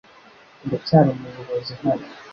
Ndacyari 0.65 1.09
umuyobozi 1.11 1.73
hano. 1.81 2.05